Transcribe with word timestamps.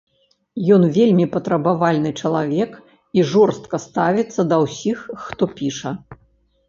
Ён 0.75 0.83
вельмі 0.95 1.25
патрабавальны 1.35 2.13
чалавек 2.23 2.71
і 3.19 3.27
жорстка 3.35 3.75
ставіцца 3.87 4.41
да 4.55 4.63
ўсіх, 4.67 4.97
хто 5.27 5.43
піша. 5.61 5.97